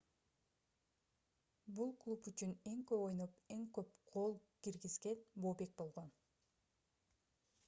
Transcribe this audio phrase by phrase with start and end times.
[1.79, 4.37] бул клуб үчүн эң көп ойноп эң көп гол
[4.69, 6.15] киргизген бобек болгон